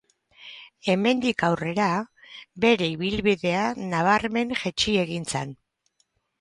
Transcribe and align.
Hemendik 0.93 1.43
aurrera, 1.49 1.89
bere 2.67 2.89
ibilbidea 2.95 3.69
nabarmen 3.95 4.59
jaitsi 4.65 4.99
egin 5.07 5.33
zen. 5.37 5.57